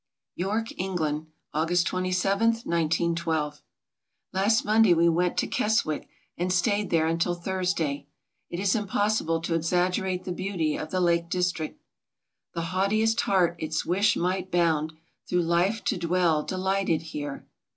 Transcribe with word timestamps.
York, 0.35 0.69
England 0.79 1.27
August 1.53 1.85
27, 1.85 2.47
1912 2.65 3.61
Last 4.33 4.65
Monday 4.65 4.95
we 4.95 5.07
went 5.07 5.37
to 5.37 5.45
Keswick 5.45 6.09
and 6.35 6.51
stayed 6.51 6.89
there 6.89 7.05
until 7.05 7.35
Thursday. 7.35 8.07
It 8.49 8.59
is 8.59 8.73
impossible 8.73 9.41
to 9.41 9.53
exaggerate 9.53 10.23
the 10.23 10.31
beauty 10.31 10.75
of 10.75 10.89
the 10.89 10.99
Lake 11.01 11.29
Distria: 11.29 11.75
"The 12.55 12.61
haughtiest 12.73 13.21
hean 13.21 13.53
its 13.59 13.85
wish 13.85 14.15
might 14.17 14.49
bound 14.49 14.93
Through 15.29 15.43
life 15.43 15.83
to 15.83 15.97
dwell 15.97 16.41
delighted 16.41 17.03
here." 17.03 17.45